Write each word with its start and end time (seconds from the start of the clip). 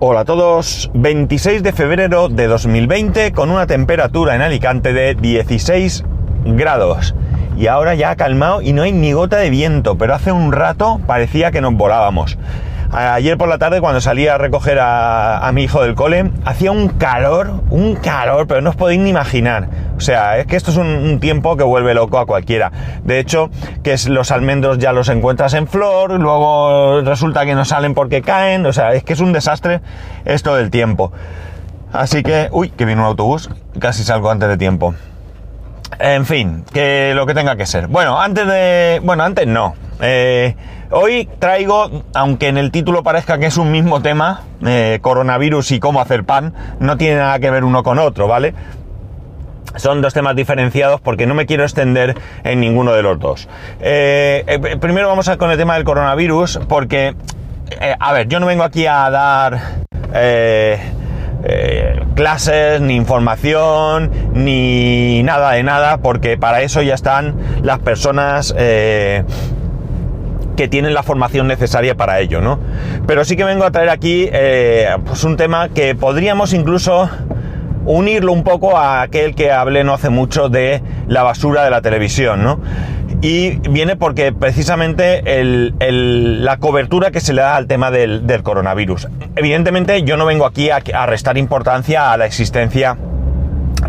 Hola 0.00 0.20
a 0.20 0.24
todos, 0.24 0.92
26 0.94 1.64
de 1.64 1.72
febrero 1.72 2.28
de 2.28 2.46
2020 2.46 3.32
con 3.32 3.50
una 3.50 3.66
temperatura 3.66 4.36
en 4.36 4.42
Alicante 4.42 4.92
de 4.92 5.16
16 5.16 6.04
grados. 6.44 7.16
Y 7.56 7.66
ahora 7.66 7.96
ya 7.96 8.10
ha 8.10 8.16
calmado 8.16 8.62
y 8.62 8.72
no 8.72 8.82
hay 8.82 8.92
ni 8.92 9.10
gota 9.10 9.38
de 9.38 9.50
viento, 9.50 9.98
pero 9.98 10.14
hace 10.14 10.30
un 10.30 10.52
rato 10.52 11.00
parecía 11.04 11.50
que 11.50 11.60
nos 11.60 11.74
volábamos. 11.74 12.38
Ayer 12.90 13.36
por 13.36 13.48
la 13.48 13.58
tarde 13.58 13.80
cuando 13.80 14.00
salí 14.00 14.28
a 14.28 14.38
recoger 14.38 14.78
a, 14.80 15.50
mi 15.52 15.64
hijo 15.64 15.82
del 15.82 15.94
cole, 15.94 16.30
hacía 16.46 16.72
un 16.72 16.88
calor, 16.88 17.60
un 17.68 17.96
calor, 17.96 18.46
pero 18.46 18.62
no 18.62 18.70
os 18.70 18.76
podéis 18.76 19.00
ni 19.00 19.10
imaginar. 19.10 19.68
O 19.96 20.00
sea, 20.00 20.38
es 20.38 20.46
que 20.46 20.56
esto 20.56 20.70
es 20.70 20.78
un, 20.78 21.20
tiempo 21.20 21.56
que 21.56 21.64
vuelve 21.64 21.92
loco 21.92 22.18
a 22.18 22.24
cualquiera. 22.24 22.72
De 23.04 23.18
hecho, 23.18 23.50
que 23.82 23.96
los 24.08 24.30
almendros 24.30 24.78
ya 24.78 24.92
los 24.92 25.10
encuentras 25.10 25.52
en 25.52 25.66
flor, 25.66 26.18
luego 26.18 27.02
resulta 27.02 27.44
que 27.44 27.54
no 27.54 27.66
salen 27.66 27.92
porque 27.94 28.22
caen. 28.22 28.64
O 28.64 28.72
sea, 28.72 28.94
es 28.94 29.04
que 29.04 29.12
es 29.12 29.20
un 29.20 29.32
desastre 29.32 29.80
esto 30.24 30.54
del 30.54 30.70
tiempo. 30.70 31.12
Así 31.92 32.22
que, 32.22 32.48
uy, 32.52 32.70
que 32.70 32.86
viene 32.86 33.00
un 33.02 33.06
autobús, 33.06 33.50
casi 33.78 34.02
salgo 34.02 34.30
antes 34.30 34.48
de 34.48 34.56
tiempo. 34.56 34.94
En 35.98 36.24
fin, 36.26 36.64
que 36.72 37.12
lo 37.14 37.26
que 37.26 37.34
tenga 37.34 37.56
que 37.56 37.66
ser. 37.66 37.88
Bueno, 37.88 38.20
antes 38.20 38.46
de... 38.46 39.00
Bueno, 39.02 39.24
antes 39.24 39.46
no. 39.46 39.74
Eh, 40.00 40.54
hoy 40.90 41.28
traigo, 41.38 42.04
aunque 42.14 42.48
en 42.48 42.58
el 42.58 42.70
título 42.70 43.02
parezca 43.02 43.38
que 43.38 43.46
es 43.46 43.56
un 43.56 43.70
mismo 43.70 44.02
tema, 44.02 44.42
eh, 44.66 44.98
coronavirus 45.02 45.72
y 45.72 45.80
cómo 45.80 46.00
hacer 46.00 46.24
pan, 46.24 46.54
no 46.80 46.96
tiene 46.96 47.16
nada 47.16 47.38
que 47.38 47.50
ver 47.50 47.64
uno 47.64 47.82
con 47.82 47.98
otro, 47.98 48.28
¿vale? 48.28 48.54
Son 49.76 50.00
dos 50.00 50.14
temas 50.14 50.34
diferenciados 50.34 51.00
porque 51.00 51.26
no 51.26 51.34
me 51.34 51.46
quiero 51.46 51.62
extender 51.62 52.16
en 52.42 52.60
ninguno 52.60 52.92
de 52.92 53.02
los 53.02 53.18
dos. 53.20 53.48
Eh, 53.80 54.78
primero 54.80 55.08
vamos 55.08 55.28
a 55.28 55.36
con 55.36 55.50
el 55.50 55.58
tema 55.58 55.74
del 55.74 55.84
coronavirus 55.84 56.60
porque, 56.68 57.14
a 58.00 58.12
ver, 58.12 58.28
yo 58.28 58.40
no 58.40 58.46
vengo 58.46 58.64
aquí 58.64 58.86
a 58.86 59.08
dar 59.10 59.60
clases, 62.14 62.80
ni 62.80 62.96
información, 62.96 64.10
ni 64.32 65.22
nada 65.22 65.52
de 65.52 65.62
nada, 65.62 65.98
porque 65.98 66.36
para 66.36 66.62
eso 66.62 66.82
ya 66.82 66.94
están 66.94 67.36
las 67.62 67.78
personas 67.78 68.52
que 70.58 70.66
tienen 70.66 70.92
la 70.92 71.04
formación 71.04 71.46
necesaria 71.46 71.94
para 71.94 72.18
ello, 72.18 72.40
¿no? 72.40 72.58
Pero 73.06 73.24
sí 73.24 73.36
que 73.36 73.44
vengo 73.44 73.62
a 73.62 73.70
traer 73.70 73.90
aquí 73.90 74.28
eh, 74.32 74.88
pues 75.06 75.22
un 75.22 75.36
tema 75.36 75.68
que 75.68 75.94
podríamos 75.94 76.52
incluso 76.52 77.08
unirlo 77.84 78.32
un 78.32 78.42
poco 78.42 78.76
a 78.76 79.02
aquel 79.02 79.36
que 79.36 79.52
hablé 79.52 79.84
no 79.84 79.94
hace 79.94 80.10
mucho 80.10 80.48
de 80.48 80.82
la 81.06 81.22
basura 81.22 81.62
de 81.62 81.70
la 81.70 81.80
televisión, 81.80 82.42
¿no? 82.42 82.60
Y 83.22 83.58
viene 83.70 83.94
porque 83.94 84.32
precisamente 84.32 85.22
la 85.78 86.56
cobertura 86.56 87.12
que 87.12 87.20
se 87.20 87.32
le 87.32 87.42
da 87.42 87.54
al 87.54 87.68
tema 87.68 87.92
del, 87.92 88.42
coronavirus. 88.42 89.06
Evidentemente 89.36 90.02
yo 90.02 90.16
no 90.16 90.26
vengo 90.26 90.44
aquí 90.44 90.70
a, 90.70 90.82
a 90.92 91.06
restar 91.06 91.38
importancia 91.38 92.12
a 92.12 92.16
la 92.16 92.26
existencia 92.26 92.96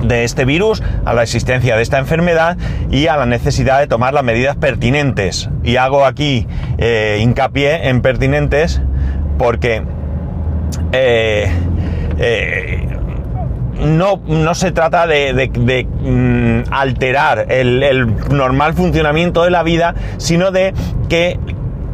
de 0.02 0.24
este 0.24 0.46
virus, 0.46 0.82
a 1.06 1.14
la 1.14 1.24
existencia 1.24 1.76
de 1.76 1.82
esta 1.82 1.98
enfermedad 1.98 2.58
y 2.90 3.08
a 3.08 3.18
la 3.18 3.26
necesidad 3.26 3.80
de 3.80 3.88
tomar 3.88 4.14
las 4.14 4.24
medidas 4.24 4.56
pertinentes. 4.56 5.50
Y 5.64 5.76
hago 5.78 6.06
aquí 6.06 6.48
eh, 6.78 7.20
hincapié 7.22 7.90
en 7.90 8.02
pertinentes 8.02 8.82
porque 9.38 9.84
eh, 10.92 11.52
eh, 12.18 12.88
no, 13.80 14.22
no, 14.28 14.56
se 14.56 14.72
trata 14.72 15.08
de, 15.08 15.50
mm, 15.86 16.72
alterar 16.72 17.46
el 17.50 18.14
normal 18.30 18.74
funcionamiento 18.74 19.44
de 19.44 19.52
la 19.52 19.64
vida, 19.64 19.96
sino 20.18 20.52
de 20.52 20.74
que 21.08 21.40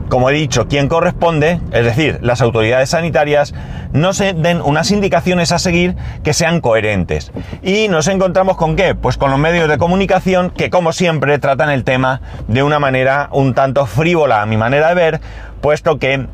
como 0.10 0.30
he 0.30 0.34
dicho, 0.34 0.68
quien 0.68 0.88
corresponde, 0.88 1.60
es 1.72 1.86
decir, 1.86 2.20
las 2.22 2.42
autoridades 2.42 2.90
sanitarias, 2.90 3.54
no 3.94 4.14
se 4.14 4.34
den 4.34 4.62
unas 4.62 4.92
indicaciones 4.92 5.52
a 5.52 5.60
seguir 5.60 5.96
que 6.24 6.34
sean 6.34 6.62
coherentes. 6.62 7.32
Y 7.64 7.88
nos 7.88 8.08
encontramos 8.08 8.58
con 8.58 8.76
qué? 8.76 8.96
Pues 8.96 9.18
con 9.18 9.32
los 9.32 9.40
medios 9.40 9.70
de 9.70 9.78
comunicación 9.78 10.50
que, 10.52 10.70
como 10.70 10.92
siempre, 10.92 11.40
tratan 11.40 11.70
el 11.70 11.84
tema 11.84 12.22
de 12.48 12.64
una 12.64 12.80
manera 12.80 13.30
un 13.32 13.54
tanto 13.54 13.86
frívola, 13.86 14.42
a 14.42 14.46
mi 14.46 14.58
manera 14.58 14.90
de 14.90 14.96
ver, 14.96 15.22
puesto 15.62 15.98
que 15.98 16.28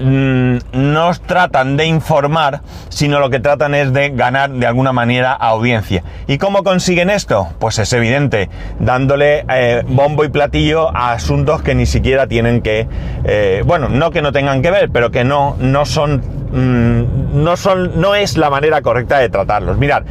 no 0.00 1.10
tratan 1.26 1.76
de 1.76 1.86
informar, 1.86 2.60
sino 2.88 3.20
lo 3.20 3.30
que 3.30 3.40
tratan 3.40 3.74
es 3.74 3.92
de 3.92 4.10
ganar 4.10 4.50
de 4.50 4.66
alguna 4.66 4.92
manera 4.92 5.32
audiencia. 5.32 6.02
¿Y 6.26 6.38
cómo 6.38 6.62
consiguen 6.62 7.10
esto? 7.10 7.48
Pues 7.58 7.78
es 7.78 7.92
evidente, 7.92 8.48
dándole 8.78 9.44
eh, 9.48 9.82
bombo 9.86 10.24
y 10.24 10.28
platillo 10.28 10.94
a 10.94 11.12
asuntos 11.12 11.62
que 11.62 11.74
ni 11.74 11.86
siquiera 11.86 12.26
tienen 12.26 12.62
que, 12.62 12.88
eh, 13.24 13.62
bueno, 13.64 13.88
no 13.88 14.10
que 14.10 14.22
no 14.22 14.32
tengan 14.32 14.62
que 14.62 14.70
ver, 14.70 14.90
pero 14.90 15.10
que 15.10 15.24
no, 15.24 15.56
no 15.60 15.84
son, 15.86 16.22
mm, 16.52 17.42
no 17.42 17.56
son, 17.56 18.00
no 18.00 18.14
es 18.14 18.36
la 18.36 18.50
manera 18.50 18.82
correcta 18.82 19.18
de 19.18 19.28
tratarlos. 19.28 19.78
Mirad, 19.78 20.02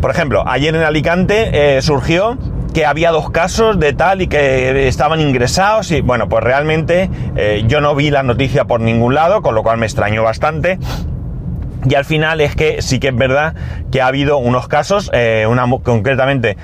por 0.00 0.10
ejemplo, 0.10 0.44
ayer 0.46 0.74
en 0.74 0.82
Alicante 0.82 1.76
eh, 1.76 1.82
surgió 1.82 2.36
que 2.76 2.84
había 2.84 3.10
dos 3.10 3.30
casos 3.30 3.80
de 3.80 3.94
tal 3.94 4.20
y 4.20 4.26
que 4.26 4.86
estaban 4.86 5.18
ingresados 5.18 5.90
y 5.92 6.02
bueno, 6.02 6.28
pues 6.28 6.44
realmente 6.44 7.08
eh, 7.34 7.64
yo 7.66 7.80
no 7.80 7.94
vi 7.94 8.10
la 8.10 8.22
noticia 8.22 8.66
por 8.66 8.82
ningún 8.82 9.14
lado, 9.14 9.40
con 9.40 9.54
lo 9.54 9.62
cual 9.62 9.78
me 9.78 9.86
extrañó 9.86 10.22
bastante. 10.22 10.78
Y 11.88 11.94
al 11.94 12.04
final 12.04 12.42
es 12.42 12.54
que 12.54 12.82
sí 12.82 13.00
que 13.00 13.08
es 13.08 13.16
verdad 13.16 13.54
que 13.90 14.02
ha 14.02 14.08
habido 14.08 14.36
unos 14.36 14.68
casos, 14.68 15.10
eh, 15.14 15.46
una, 15.48 15.64
concretamente 15.82 16.58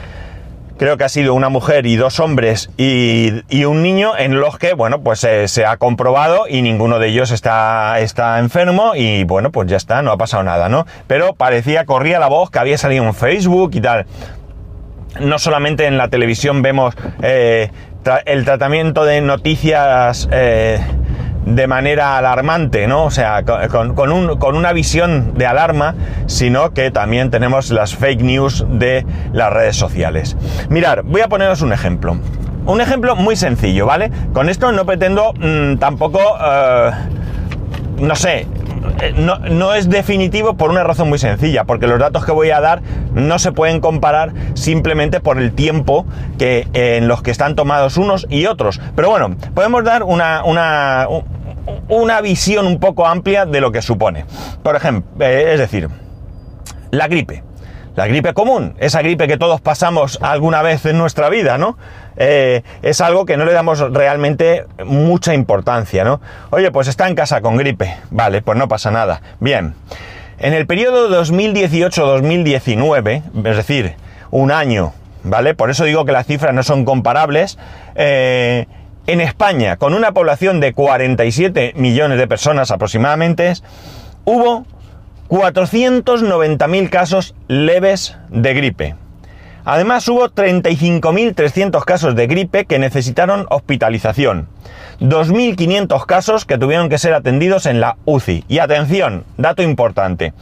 creo 0.78 0.96
que 0.96 1.04
ha 1.04 1.08
sido 1.08 1.32
una 1.32 1.48
mujer 1.48 1.86
y 1.86 1.96
dos 1.96 2.18
hombres 2.18 2.68
y, 2.76 3.64
un 3.64 3.82
niño 3.82 4.16
en 4.18 4.40
los 4.40 4.58
que, 4.58 4.74
bueno, 4.74 5.00
pues 5.00 5.22
eh, 5.22 5.46
se 5.46 5.64
ha 5.64 5.76
comprobado 5.76 6.46
y 6.48 6.60
ninguno 6.60 6.98
de 6.98 7.08
ellos 7.08 7.30
está, 7.30 8.00
está 8.00 8.38
enfermo 8.40 8.92
y 8.94 9.24
bueno, 9.24 9.50
pues 9.50 9.68
ya 9.68 9.76
está, 9.76 10.02
no 10.02 10.10
ha 10.10 10.18
pasado 10.18 10.42
nada, 10.42 10.68
¿no? 10.68 10.86
Pero 11.06 11.34
parecía, 11.34 11.86
corría 11.86 12.18
la 12.18 12.26
voz 12.26 12.50
que 12.50 12.58
había 12.58 12.76
salido 12.76 13.04
en 13.04 13.14
Facebook 13.14 13.70
y 13.74 13.80
tal 13.80 14.06
no 15.20 15.38
solamente 15.38 15.86
en 15.86 15.98
la 15.98 16.08
televisión 16.08 16.62
vemos 16.62 16.94
eh, 17.22 17.70
el 18.24 18.44
tratamiento 18.44 19.04
de 19.04 19.20
noticias 19.20 20.28
eh, 20.32 20.80
de 21.46 21.66
manera 21.66 22.18
alarmante, 22.18 22.86
¿no? 22.86 23.04
O 23.04 23.10
sea, 23.10 23.42
con, 23.44 23.94
con, 23.94 24.56
una 24.56 24.72
visión 24.72 25.34
de 25.34 25.46
alarma, 25.46 25.94
sino 26.26 26.72
que 26.72 26.90
también 26.90 27.30
tenemos 27.30 27.70
las 27.70 27.94
fake 27.94 28.22
news 28.22 28.64
de 28.68 29.04
las 29.32 29.52
redes 29.52 29.76
sociales. 29.76 30.36
Mirar, 30.68 31.02
voy 31.02 31.20
a 31.20 31.28
poneros 31.28 31.62
un 31.62 31.72
ejemplo. 31.72 32.16
Un 32.64 32.80
ejemplo 32.80 33.16
muy 33.16 33.34
sencillo, 33.34 33.86
¿vale? 33.86 34.10
Con 34.32 34.48
esto 34.48 34.70
no 34.70 34.86
pretendo 34.86 35.32
mm, 35.34 35.78
tampoco, 35.78 36.20
eh, 36.20 36.90
no 37.98 38.14
sé, 38.14 38.46
eh, 39.00 39.14
no, 39.16 39.74
es 39.74 39.88
definitivo 39.88 40.54
por 40.54 40.70
una 40.70 40.84
razón 40.84 41.08
muy 41.08 41.18
sencilla, 41.18 41.64
porque 41.64 41.86
los 41.86 41.98
datos 41.98 42.24
que 42.24 42.32
voy 42.32 42.50
a 42.50 42.60
dar 42.60 42.82
no 43.14 43.38
se 43.38 43.52
pueden 43.52 43.80
comparar 43.80 44.32
simplemente 44.54 45.20
por 45.20 45.38
el 45.38 45.52
tiempo 45.52 46.06
que, 46.38 46.68
eh, 46.72 46.96
en 46.98 47.08
los 47.08 47.22
que 47.22 47.30
están 47.30 47.54
tomados 47.54 47.96
unos 47.96 48.26
y 48.28 48.46
otros. 48.46 48.80
Pero 48.94 49.10
bueno, 49.10 49.36
podemos 49.54 49.84
dar 49.84 50.02
una, 50.02 50.44
una, 50.44 51.06
una 51.88 52.20
visión 52.20 52.66
un 52.66 52.78
poco 52.78 53.06
amplia 53.06 53.46
de 53.46 53.60
lo 53.60 53.72
que 53.72 53.82
supone. 53.82 54.24
Por 54.62 54.76
ejemplo, 54.76 55.24
eh, 55.24 55.52
es 55.52 55.58
decir, 55.58 55.88
la 56.90 57.08
gripe. 57.08 57.42
La 57.94 58.06
gripe 58.06 58.32
común, 58.32 58.74
esa 58.78 59.02
gripe 59.02 59.28
que 59.28 59.36
todos 59.36 59.60
pasamos 59.60 60.18
alguna 60.22 60.62
vez 60.62 60.86
en 60.86 60.96
nuestra 60.96 61.28
vida, 61.28 61.58
¿no? 61.58 61.76
Eh, 62.16 62.62
es 62.80 63.02
algo 63.02 63.26
que 63.26 63.36
no 63.36 63.44
le 63.44 63.52
damos 63.52 63.80
realmente 63.80 64.64
mucha 64.84 65.34
importancia, 65.34 66.02
¿no? 66.02 66.22
Oye, 66.50 66.70
pues 66.70 66.88
está 66.88 67.06
en 67.08 67.14
casa 67.14 67.42
con 67.42 67.58
gripe, 67.58 67.94
vale, 68.10 68.40
pues 68.40 68.56
no 68.56 68.66
pasa 68.66 68.90
nada. 68.90 69.20
Bien, 69.40 69.74
en 70.38 70.54
el 70.54 70.66
periodo 70.66 71.10
2018-2019, 71.22 73.22
es 73.44 73.56
decir, 73.56 73.94
un 74.30 74.50
año, 74.50 74.94
¿vale? 75.22 75.54
Por 75.54 75.68
eso 75.70 75.84
digo 75.84 76.06
que 76.06 76.12
las 76.12 76.26
cifras 76.26 76.54
no 76.54 76.62
son 76.62 76.86
comparables. 76.86 77.58
Eh, 77.94 78.68
en 79.06 79.20
España, 79.20 79.76
con 79.76 79.92
una 79.94 80.12
población 80.12 80.60
de 80.60 80.72
47 80.72 81.74
millones 81.76 82.16
de 82.18 82.26
personas 82.26 82.70
aproximadamente, 82.70 83.52
hubo 84.24 84.64
490.000 85.32 86.90
casos 86.90 87.34
leves 87.48 88.18
de 88.28 88.52
gripe. 88.52 88.96
Además 89.64 90.06
hubo 90.08 90.28
35.300 90.28 91.86
casos 91.86 92.14
de 92.14 92.26
gripe 92.26 92.66
que 92.66 92.78
necesitaron 92.78 93.46
hospitalización. 93.48 94.46
2.500 95.00 96.04
casos 96.04 96.44
que 96.44 96.58
tuvieron 96.58 96.90
que 96.90 96.98
ser 96.98 97.14
atendidos 97.14 97.64
en 97.64 97.80
la 97.80 97.96
UCI. 98.04 98.44
Y 98.46 98.58
atención, 98.58 99.24
dato 99.38 99.62
importante. 99.62 100.34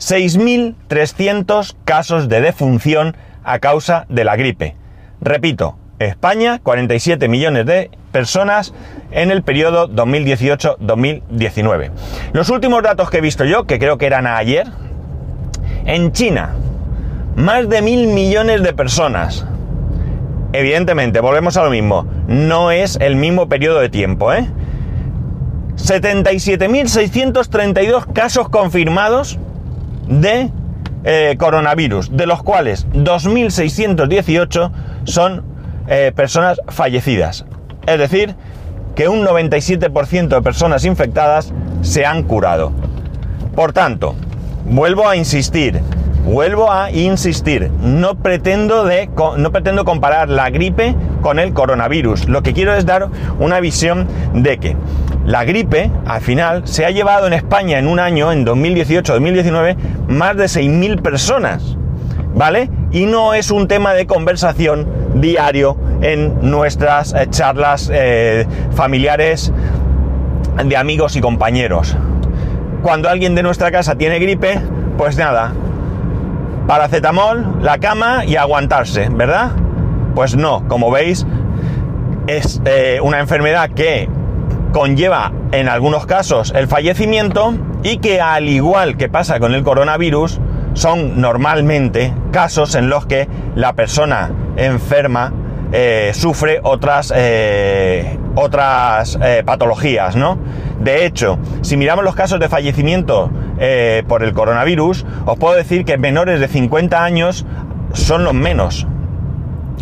6.300 0.00 1.74
casos 1.86 2.28
de 2.28 2.42
defunción 2.42 3.16
a 3.42 3.58
causa 3.58 4.04
de 4.10 4.24
la 4.24 4.36
gripe. 4.36 4.76
Repito, 5.22 5.78
España, 5.98 6.60
47 6.62 7.28
millones 7.28 7.66
de 7.66 7.90
personas 8.12 8.72
en 9.10 9.30
el 9.30 9.42
periodo 9.42 9.88
2018-2019. 9.88 11.90
Los 12.32 12.48
últimos 12.50 12.82
datos 12.82 13.10
que 13.10 13.18
he 13.18 13.20
visto 13.20 13.44
yo, 13.44 13.64
que 13.64 13.78
creo 13.78 13.98
que 13.98 14.06
eran 14.06 14.26
ayer, 14.26 14.66
en 15.84 16.12
China, 16.12 16.54
más 17.36 17.68
de 17.68 17.82
mil 17.82 18.06
millones 18.08 18.62
de 18.62 18.72
personas. 18.72 19.46
Evidentemente, 20.52 21.20
volvemos 21.20 21.56
a 21.56 21.64
lo 21.64 21.70
mismo, 21.70 22.06
no 22.28 22.70
es 22.70 22.96
el 23.00 23.16
mismo 23.16 23.48
periodo 23.48 23.80
de 23.80 23.88
tiempo, 23.88 24.32
¿eh? 24.32 24.46
77.632 25.76 28.12
casos 28.12 28.48
confirmados 28.48 29.40
de 30.08 30.50
eh, 31.04 31.36
coronavirus, 31.38 32.16
de 32.16 32.26
los 32.26 32.42
cuales 32.42 32.88
2.618 32.92 34.70
son 35.04 35.44
eh, 35.88 36.12
personas 36.14 36.60
fallecidas. 36.68 37.44
Es 37.86 37.98
decir, 37.98 38.34
que 38.94 39.08
un 39.08 39.24
97% 39.24 40.28
de 40.28 40.42
personas 40.42 40.84
infectadas 40.84 41.52
se 41.82 42.06
han 42.06 42.22
curado. 42.22 42.72
Por 43.54 43.72
tanto, 43.72 44.14
vuelvo 44.64 45.08
a 45.08 45.16
insistir, 45.16 45.80
vuelvo 46.24 46.72
a 46.72 46.90
insistir, 46.90 47.70
no 47.80 48.16
pretendo, 48.16 48.84
de, 48.84 49.08
no 49.36 49.52
pretendo 49.52 49.84
comparar 49.84 50.28
la 50.28 50.50
gripe 50.50 50.96
con 51.22 51.38
el 51.38 51.52
coronavirus. 51.52 52.28
Lo 52.28 52.42
que 52.42 52.52
quiero 52.52 52.74
es 52.74 52.86
dar 52.86 53.08
una 53.38 53.60
visión 53.60 54.08
de 54.34 54.58
que 54.58 54.76
la 55.24 55.44
gripe, 55.44 55.90
al 56.06 56.20
final, 56.20 56.62
se 56.66 56.86
ha 56.86 56.90
llevado 56.90 57.26
en 57.26 57.32
España 57.32 57.78
en 57.78 57.86
un 57.86 58.00
año, 58.00 58.32
en 58.32 58.46
2018-2019, 58.46 59.76
más 60.08 60.36
de 60.36 60.44
6.000 60.44 61.02
personas. 61.02 61.76
¿Vale? 62.34 62.70
Y 62.92 63.06
no 63.06 63.32
es 63.32 63.50
un 63.50 63.66
tema 63.66 63.94
de 63.94 64.06
conversación 64.06 64.86
diario 65.20 65.76
en 66.02 66.50
nuestras 66.50 67.12
eh, 67.12 67.26
charlas 67.30 67.90
eh, 67.92 68.46
familiares 68.74 69.52
de 70.64 70.76
amigos 70.76 71.16
y 71.16 71.20
compañeros. 71.20 71.96
Cuando 72.82 73.08
alguien 73.08 73.34
de 73.34 73.42
nuestra 73.42 73.70
casa 73.70 73.96
tiene 73.96 74.18
gripe, 74.18 74.60
pues 74.96 75.16
nada, 75.16 75.52
paracetamol, 76.66 77.58
la 77.60 77.78
cama 77.78 78.24
y 78.24 78.36
aguantarse, 78.36 79.08
¿verdad? 79.10 79.52
Pues 80.14 80.36
no, 80.36 80.66
como 80.68 80.90
veis, 80.90 81.26
es 82.26 82.60
eh, 82.64 82.98
una 83.02 83.20
enfermedad 83.20 83.70
que 83.70 84.08
conlleva 84.72 85.32
en 85.52 85.68
algunos 85.68 86.06
casos 86.06 86.52
el 86.54 86.66
fallecimiento 86.66 87.54
y 87.82 87.98
que 87.98 88.20
al 88.20 88.48
igual 88.48 88.96
que 88.96 89.08
pasa 89.08 89.38
con 89.38 89.54
el 89.54 89.62
coronavirus, 89.62 90.40
son 90.76 91.20
normalmente 91.20 92.12
casos 92.30 92.74
en 92.74 92.88
los 92.90 93.06
que 93.06 93.28
la 93.54 93.72
persona 93.72 94.30
enferma 94.56 95.32
eh, 95.72 96.12
sufre 96.14 96.60
otras, 96.62 97.12
eh, 97.16 98.18
otras 98.34 99.18
eh, 99.20 99.42
patologías, 99.44 100.14
¿no? 100.16 100.38
De 100.78 101.06
hecho, 101.06 101.38
si 101.62 101.78
miramos 101.78 102.04
los 102.04 102.14
casos 102.14 102.38
de 102.38 102.48
fallecimiento 102.48 103.30
por 104.06 104.22
el 104.22 104.34
coronavirus, 104.34 105.06
os 105.24 105.38
puedo 105.38 105.54
decir 105.54 105.86
que 105.86 105.96
menores 105.96 106.40
de 106.40 106.48
50 106.48 107.02
años 107.02 107.46
son 107.94 108.24
los 108.24 108.34
menos. 108.34 108.86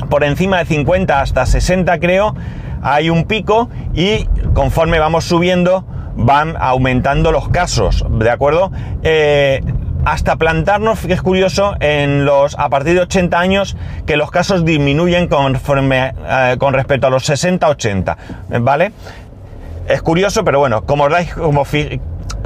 Por 0.09 0.23
encima 0.23 0.59
de 0.59 0.67
50 0.67 1.21
hasta 1.21 1.45
60 1.45 1.99
creo, 1.99 2.37
hay 2.83 3.11
un 3.11 3.25
pico 3.25 3.69
y 3.93 4.27
conforme 4.55 5.01
vamos 5.01 5.25
subiendo 5.25 5.85
van 6.15 6.55
aumentando 6.57 7.33
los 7.33 7.49
casos, 7.49 8.07
¿de 8.09 8.31
acuerdo? 8.31 8.71
Hasta 10.05 10.37
plantarnos, 10.37 11.01
que 11.01 11.13
es 11.13 11.23
curioso, 11.23 11.75
en 11.81 12.25
los 12.25 12.59
a 12.59 12.69
partir 12.69 12.95
de 12.95 13.01
80 13.01 13.39
años 13.39 13.77
que 14.07 14.17
los 14.17 14.31
casos 14.31 14.65
disminuyen 14.65 15.29
conforme, 15.29 16.15
eh, 16.27 16.57
con 16.59 16.75
respecto 16.75 17.07
a 17.07 17.11
los 17.11 17.29
60-80, 17.29 18.17
¿vale? 18.61 18.93
Es 19.89 20.03
curioso, 20.03 20.45
pero 20.45 20.59
bueno, 20.59 20.85
como, 20.85 21.07
como, 21.37 21.65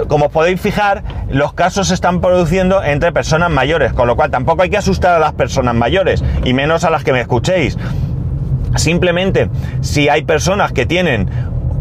como 0.08 0.28
podéis 0.31 0.60
fijar, 0.60 1.02
los 1.31 1.52
casos 1.52 1.88
se 1.88 1.94
están 1.94 2.20
produciendo 2.20 2.82
entre 2.82 3.12
personas 3.12 3.50
mayores, 3.50 3.93
con 3.93 4.06
lo 4.06 4.16
cual 4.16 4.31
tampoco 4.31 4.62
hay 4.62 4.70
que 4.70 4.78
asustar 4.78 5.14
a 5.14 5.19
las 5.19 5.32
personas 5.32 5.75
mayores, 5.75 6.22
y 6.44 6.52
menos 6.52 6.84
a 6.84 6.90
las 6.90 7.05
que 7.05 7.12
me 7.12 7.20
escuchéis. 7.20 7.76
Simplemente, 8.76 9.50
si 9.81 10.08
hay 10.08 10.22
personas 10.22 10.72
que 10.72 10.87
tienen 10.87 11.28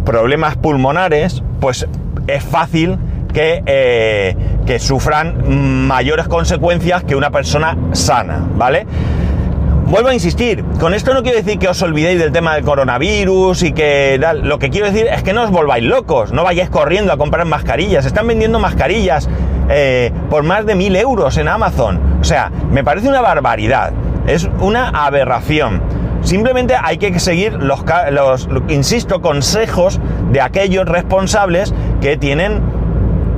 problemas 0.06 0.56
pulmonares, 0.56 1.44
pues 1.59 1.88
es 2.27 2.44
fácil 2.44 2.97
eh, 3.39 4.36
que, 4.66 4.80
sufran 4.80 5.88
mayores 5.88 6.28
consecuencias 6.28 7.04
que 7.04 7.16
una 7.16 7.30
persona 7.30 7.78
sana, 7.92 8.45
¿vale? 8.56 8.86
Vuelvo 9.86 10.10
a 10.10 10.13
insistir, 10.13 10.63
con 10.80 10.94
esto 10.94 11.13
no 11.13 11.24
quiero 11.24 11.38
decir 11.38 11.60
que 11.60 11.69
os 11.69 11.81
olvidéis 11.81 12.19
del 12.19 12.31
tema 12.31 12.56
del 12.56 12.66
coronavirus 12.66 13.63
y 13.63 13.72
que 13.72 14.19
lo 14.44 14.60
que 14.60 14.69
quiero 14.69 14.88
decir 14.88 15.07
es 15.07 15.24
que 15.24 15.31
no 15.31 15.44
os 15.44 15.51
volváis 15.51 15.86
locos, 15.86 16.34
no 16.34 16.44
vayáis 16.44 16.69
corriendo 16.69 17.13
a 17.13 17.18
comprar 17.18 17.45
mascarillas, 17.45 18.06
están 18.06 18.28
vendiendo 18.28 18.60
mascarillas 18.60 19.30
eh, 19.69 20.12
por 20.30 20.44
más 20.44 20.66
de 20.66 20.75
mil 20.75 20.95
euros 20.95 21.38
en 21.38 21.48
Amazon, 21.48 22.18
o 22.19 22.24
sea, 22.24 22.51
me 22.69 22.84
parece 22.84 23.07
una 23.07 23.22
barbaridad, 23.22 23.94
es 24.25 24.50
una 24.60 24.89
aberración. 24.89 25.81
Simplemente 26.22 26.75
hay 26.81 26.98
que 26.98 27.18
seguir 27.19 27.54
los, 27.54 27.80
los 28.12 28.48
insisto, 28.68 29.22
consejos 29.22 30.01
de 30.31 30.42
aquellos 30.42 30.86
responsables 30.86 31.74
que 32.01 32.18
tienen 32.18 32.62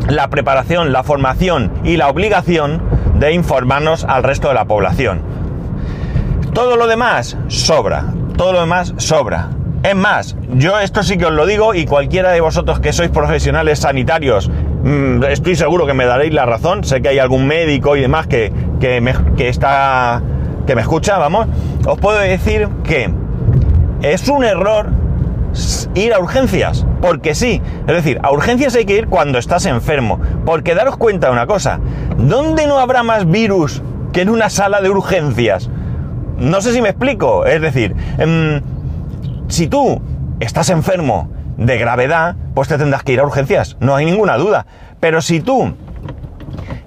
la 0.10 0.28
preparación, 0.30 0.92
la 0.92 1.04
formación 1.04 1.72
y 1.84 1.98
la 1.98 2.10
obligación 2.10 2.82
de 3.16 3.34
informarnos 3.34 4.04
al 4.04 4.24
resto 4.24 4.48
de 4.48 4.56
la 4.56 4.66
población. 4.66 5.22
Todo 6.54 6.76
lo 6.76 6.88
demás 6.88 7.38
sobra, 7.48 8.06
todo 8.36 8.54
lo 8.54 8.60
demás 8.62 8.94
sobra. 8.98 9.50
Es 9.84 9.96
más, 9.96 10.36
yo 10.56 10.80
esto 10.80 11.04
sí 11.04 11.18
que 11.18 11.26
os 11.26 11.32
lo 11.32 11.46
digo 11.46 11.74
y 11.74 11.86
cualquiera 11.86 12.32
de 12.32 12.42
vosotros 12.42 12.80
que 12.80 12.92
sois 12.92 13.10
profesionales 13.12 13.80
sanitarios, 13.80 14.50
mm, 14.50 15.24
estoy 15.26 15.56
seguro 15.56 15.86
que 15.86 15.94
me 15.94 16.06
daréis 16.06 16.34
la 16.34 16.46
razón, 16.46 16.84
sé 16.84 17.02
que 17.02 17.10
hay 17.10 17.20
algún 17.20 17.48
médico 17.48 17.96
y 17.96 18.02
demás 18.02 18.28
que, 18.28 18.52
me, 18.82 19.14
que 19.38 19.48
está, 19.48 20.22
que 20.68 20.76
me 20.76 20.82
escucha, 20.82 21.18
vamos, 21.18 21.48
os 21.86 21.98
puedo 22.00 22.20
decir 22.20 22.68
que 22.84 23.10
es 24.02 24.28
un 24.28 24.44
error 24.44 24.88
ir 25.96 26.14
a 26.14 26.20
urgencias, 26.20 26.86
porque 27.02 27.36
sí. 27.36 27.62
Es 27.88 27.94
decir, 27.96 28.20
a 28.24 28.32
urgencias 28.32 28.76
hay 28.76 28.86
que 28.86 28.98
ir 28.98 29.08
cuando 29.08 29.38
estás 29.38 29.66
enfermo, 29.66 30.20
porque 30.46 30.76
daros 30.76 30.98
cuenta 30.98 31.28
de 31.28 31.34
una 31.34 31.48
cosa, 31.48 31.80
¿dónde 32.18 32.68
no 32.68 32.80
habrá 32.80 33.04
más 33.04 33.30
virus 33.30 33.82
que 34.14 34.22
en 34.22 34.30
una 34.30 34.50
sala 34.50 34.82
de 34.82 34.90
urgencias? 34.90 35.70
No 36.38 36.62
sé 36.62 36.74
si 36.74 36.82
me 36.82 36.90
explico, 36.90 37.46
es 37.46 37.62
decir, 37.62 37.96
em, 38.18 38.62
si 39.48 39.68
tú 39.68 40.02
estás 40.40 40.70
enfermo 40.70 41.30
de 41.58 41.78
gravedad, 41.78 42.36
pues 42.54 42.70
te 42.70 42.78
tendrás 42.78 43.04
que 43.04 43.14
ir 43.14 43.20
a 43.20 43.26
urgencias, 43.26 43.76
no 43.80 43.96
hay 43.96 44.06
ninguna 44.06 44.38
duda. 44.38 44.66
Pero 45.00 45.22
si 45.22 45.42
tú 45.42 45.74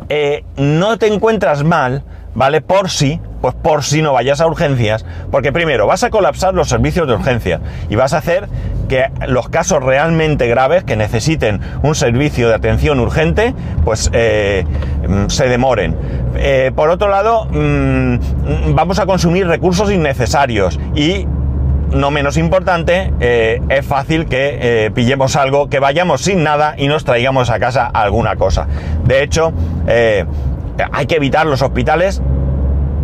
eh, 0.09 0.45
no 0.57 0.99
te 0.99 1.07
encuentras 1.07 1.65
mal, 1.65 2.05
¿vale? 2.35 2.61
Por 2.61 2.91
si, 2.91 3.21
pues 3.43 3.55
por 3.57 3.83
si 3.83 4.01
no 4.01 4.15
vayas 4.15 4.41
a 4.41 4.47
urgencias, 4.47 5.05
porque 5.31 5.53
primero 5.53 5.87
vas 5.87 6.05
a 6.05 6.11
colapsar 6.11 6.55
los 6.55 6.69
servicios 6.69 7.07
de 7.09 7.15
urgencia 7.15 7.61
y 7.91 7.97
vas 7.97 8.15
a 8.15 8.19
hacer 8.19 8.49
que 8.89 9.11
los 9.27 9.49
casos 9.49 9.83
realmente 9.83 10.47
graves 10.47 10.85
que 10.85 10.97
necesiten 10.97 11.61
un 11.83 11.95
servicio 11.95 12.49
de 12.49 12.55
atención 12.55 13.01
urgente, 13.01 13.55
pues 13.85 14.11
eh, 14.13 14.65
mm, 15.07 15.27
se 15.29 15.49
demoren. 15.49 15.97
Eh, 16.37 16.71
por 16.75 16.89
otro 16.89 17.09
lado, 17.09 17.47
mm, 17.47 18.75
vamos 18.75 19.01
a 19.01 19.07
consumir 19.07 19.47
recursos 19.47 19.91
innecesarios 19.91 20.79
y 20.95 21.27
no 21.91 22.11
menos 22.11 22.37
importante, 22.37 23.13
eh, 23.21 23.61
es 23.69 23.85
fácil 23.85 24.27
que 24.27 24.91
pillemos 24.95 25.37
algo, 25.37 25.69
que 25.69 25.79
vayamos 25.79 26.23
sin 26.23 26.43
nada 26.43 26.75
y 26.79 26.87
nos 26.87 27.05
traigamos 27.05 27.51
a 27.51 27.59
casa 27.59 27.87
alguna 27.87 28.37
cosa. 28.37 28.67
De 29.05 29.23
hecho, 29.23 29.53
hay 29.87 31.07
que 31.07 31.17
evitar 31.17 31.45
los 31.45 31.61
hospitales 31.61 32.23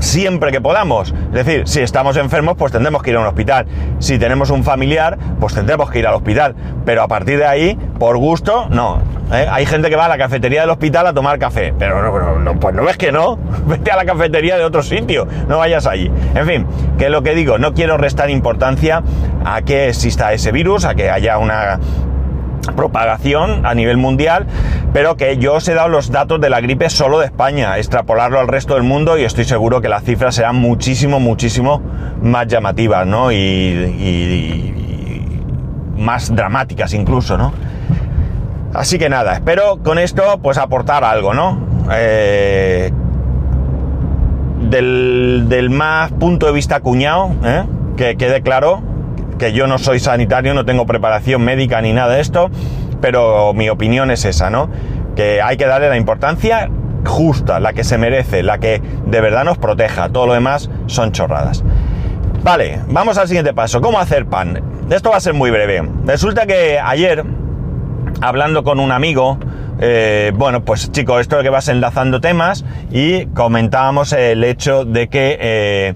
siempre 0.00 0.52
que 0.52 0.60
podamos. 0.60 1.14
Es 1.32 1.44
decir, 1.44 1.66
si 1.66 1.80
estamos 1.80 2.16
enfermos, 2.16 2.56
pues 2.56 2.72
tendremos 2.72 3.02
que 3.02 3.10
ir 3.10 3.16
a 3.16 3.20
un 3.20 3.26
hospital. 3.26 3.66
Si 3.98 4.18
tenemos 4.18 4.50
un 4.50 4.64
familiar, 4.64 5.18
pues 5.40 5.54
tendremos 5.54 5.90
que 5.90 5.98
ir 5.98 6.06
al 6.06 6.14
hospital. 6.14 6.54
Pero 6.84 7.02
a 7.02 7.08
partir 7.08 7.38
de 7.38 7.46
ahí, 7.46 7.78
por 7.98 8.16
gusto, 8.16 8.66
no. 8.70 9.00
¿eh? 9.32 9.46
Hay 9.50 9.66
gente 9.66 9.90
que 9.90 9.96
va 9.96 10.06
a 10.06 10.08
la 10.08 10.18
cafetería 10.18 10.62
del 10.62 10.70
hospital 10.70 11.06
a 11.06 11.12
tomar 11.12 11.38
café. 11.38 11.74
Pero 11.78 12.02
no, 12.02 12.38
no, 12.38 12.60
pues 12.60 12.74
no 12.74 12.84
ves 12.84 12.96
que 12.96 13.12
no. 13.12 13.38
Vete 13.66 13.90
a 13.90 13.96
la 13.96 14.04
cafetería 14.04 14.56
de 14.56 14.64
otro 14.64 14.82
sitio. 14.82 15.26
No 15.48 15.58
vayas 15.58 15.86
allí. 15.86 16.10
En 16.34 16.46
fin, 16.46 16.66
que 16.98 17.06
es 17.06 17.10
lo 17.10 17.22
que 17.22 17.34
digo, 17.34 17.58
no 17.58 17.74
quiero 17.74 17.96
restar 17.96 18.30
importancia 18.30 19.02
a 19.44 19.62
que 19.62 19.88
exista 19.88 20.32
ese 20.32 20.52
virus, 20.52 20.84
a 20.84 20.94
que 20.94 21.10
haya 21.10 21.38
una 21.38 21.78
propagación 22.76 23.66
a 23.66 23.74
nivel 23.74 23.96
mundial, 23.96 24.46
pero 24.92 25.16
que 25.16 25.38
yo 25.38 25.54
os 25.54 25.68
he 25.68 25.74
dado 25.74 25.88
los 25.88 26.10
datos 26.10 26.40
de 26.40 26.50
la 26.50 26.60
gripe 26.60 26.90
solo 26.90 27.18
de 27.18 27.26
España, 27.26 27.78
extrapolarlo 27.78 28.40
al 28.40 28.48
resto 28.48 28.74
del 28.74 28.82
mundo 28.82 29.18
y 29.18 29.24
estoy 29.24 29.44
seguro 29.44 29.80
que 29.80 29.88
las 29.88 30.04
cifras 30.04 30.34
serán 30.34 30.56
muchísimo, 30.56 31.20
muchísimo 31.20 31.82
más 32.22 32.46
llamativas, 32.46 33.06
¿no? 33.06 33.32
Y, 33.32 34.74
más 35.96 36.34
dramáticas 36.34 36.94
incluso, 36.94 37.36
¿no? 37.36 37.52
Así 38.72 38.98
que 38.98 39.08
nada, 39.08 39.34
espero 39.34 39.82
con 39.82 39.98
esto 39.98 40.22
pues 40.42 40.58
aportar 40.58 41.02
algo, 41.02 41.34
¿no? 41.34 41.58
Eh, 41.90 42.92
del, 44.70 45.68
más 45.70 46.12
punto 46.12 46.46
de 46.46 46.52
vista 46.52 46.80
cuñado, 46.80 47.30
¿eh? 47.44 47.64
que 47.96 48.16
quede 48.16 48.42
claro, 48.42 48.82
que 49.38 49.52
yo 49.52 49.66
no 49.66 49.78
soy 49.78 50.00
sanitario, 50.00 50.54
no 50.54 50.64
tengo 50.64 50.86
preparación 50.86 51.42
médica 51.42 51.80
ni 51.80 51.92
nada 51.92 52.14
de 52.14 52.20
esto, 52.20 52.50
pero 53.00 53.54
mi 53.54 53.68
opinión 53.68 54.10
es 54.10 54.24
esa, 54.24 54.50
¿no? 54.50 54.68
Que 55.16 55.40
hay 55.40 55.56
que 55.56 55.66
darle 55.66 55.88
la 55.88 55.96
importancia 55.96 56.68
justa, 57.06 57.60
la 57.60 57.72
que 57.72 57.84
se 57.84 57.98
merece, 57.98 58.42
la 58.42 58.58
que 58.58 58.82
de 59.06 59.20
verdad 59.20 59.44
nos 59.44 59.58
proteja. 59.58 60.08
Todo 60.10 60.26
lo 60.26 60.34
demás 60.34 60.70
son 60.86 61.12
chorradas. 61.12 61.64
Vale, 62.42 62.80
vamos 62.88 63.18
al 63.18 63.28
siguiente 63.28 63.52
paso. 63.52 63.80
¿Cómo 63.80 63.98
hacer 63.98 64.26
pan? 64.26 64.62
Esto 64.90 65.10
va 65.10 65.16
a 65.16 65.20
ser 65.20 65.34
muy 65.34 65.50
breve. 65.50 65.82
Resulta 66.04 66.46
que 66.46 66.78
ayer 66.78 67.24
hablando 68.20 68.64
con 68.64 68.80
un 68.80 68.92
amigo, 68.92 69.38
eh, 69.80 70.32
bueno, 70.34 70.64
pues 70.64 70.90
chicos, 70.92 71.20
esto 71.20 71.38
es 71.38 71.42
que 71.42 71.50
vas 71.50 71.68
enlazando 71.68 72.20
temas 72.20 72.64
y 72.90 73.26
comentábamos 73.26 74.12
el 74.12 74.42
hecho 74.44 74.84
de 74.84 75.08
que, 75.08 75.38
eh, 75.40 75.94